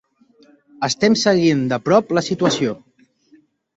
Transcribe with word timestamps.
Estem 0.87 1.17
seguint 1.25 1.61
de 1.73 1.81
prop 1.89 2.17
la 2.19 2.25
situació 2.31 2.77